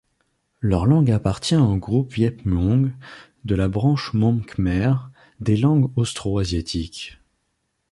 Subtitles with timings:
[0.61, 2.91] Leur langue appartient au groupe viêt-muong
[3.45, 4.95] de la branche môn-khmer
[5.39, 7.19] des langues austroasiatiques.